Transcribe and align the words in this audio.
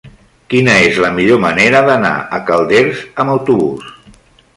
Quina 0.51 0.77
és 0.85 0.95
la 1.03 1.11
millor 1.17 1.41
manera 1.43 1.81
d'anar 1.89 2.13
a 2.39 2.39
Calders 2.47 3.05
amb 3.25 3.35
autobús? 3.35 3.93